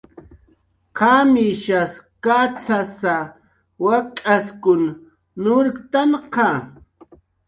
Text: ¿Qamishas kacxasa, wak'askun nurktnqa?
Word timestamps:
¿Qamishas 0.97 1.93
kacxasa, 2.23 3.15
wak'askun 3.83 4.83
nurktnqa? 5.41 6.49